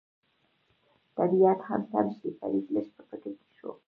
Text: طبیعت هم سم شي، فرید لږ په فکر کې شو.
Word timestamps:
طبیعت 1.17 1.59
هم 1.69 1.81
سم 1.91 2.07
شي، 2.17 2.29
فرید 2.39 2.65
لږ 2.75 2.87
په 2.95 3.01
فکر 3.09 3.31
کې 3.39 3.49
شو. 3.57 3.71